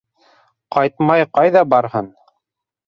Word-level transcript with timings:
Ҡайтмай 0.77 1.29
ҡайҙа 1.41 1.65
барһын? 1.77 2.13